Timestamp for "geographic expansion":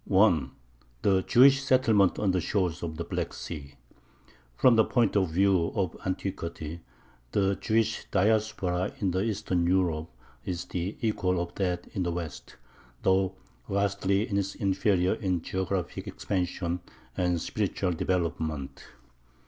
15.43-16.79